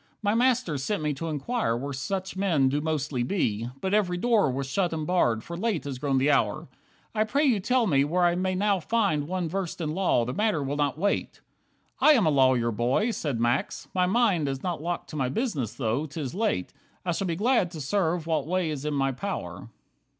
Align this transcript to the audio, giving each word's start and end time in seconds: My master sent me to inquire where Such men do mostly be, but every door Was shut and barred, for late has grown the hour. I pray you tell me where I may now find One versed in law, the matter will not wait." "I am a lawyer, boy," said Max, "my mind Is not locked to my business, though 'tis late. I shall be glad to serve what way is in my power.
My 0.23 0.33
master 0.33 0.79
sent 0.79 1.03
me 1.03 1.13
to 1.13 1.27
inquire 1.29 1.77
where 1.77 1.93
Such 1.93 2.35
men 2.35 2.69
do 2.69 2.81
mostly 2.81 3.21
be, 3.21 3.69
but 3.81 3.93
every 3.93 4.17
door 4.17 4.49
Was 4.49 4.65
shut 4.65 4.93
and 4.93 5.05
barred, 5.05 5.43
for 5.43 5.55
late 5.55 5.83
has 5.83 5.99
grown 5.99 6.17
the 6.17 6.31
hour. 6.31 6.67
I 7.13 7.23
pray 7.23 7.45
you 7.45 7.59
tell 7.59 7.85
me 7.85 8.03
where 8.03 8.23
I 8.23 8.33
may 8.33 8.55
now 8.55 8.79
find 8.79 9.27
One 9.27 9.47
versed 9.47 9.79
in 9.79 9.93
law, 9.93 10.25
the 10.25 10.33
matter 10.33 10.63
will 10.63 10.75
not 10.75 10.97
wait." 10.97 11.41
"I 11.99 12.13
am 12.13 12.25
a 12.25 12.31
lawyer, 12.31 12.71
boy," 12.71 13.11
said 13.11 13.39
Max, 13.39 13.89
"my 13.93 14.07
mind 14.07 14.47
Is 14.49 14.63
not 14.63 14.81
locked 14.81 15.07
to 15.11 15.15
my 15.15 15.29
business, 15.29 15.75
though 15.75 16.07
'tis 16.07 16.33
late. 16.33 16.73
I 17.05 17.11
shall 17.11 17.27
be 17.27 17.35
glad 17.35 17.69
to 17.69 17.79
serve 17.79 18.25
what 18.25 18.47
way 18.47 18.71
is 18.71 18.85
in 18.85 18.95
my 18.95 19.11
power. 19.11 19.69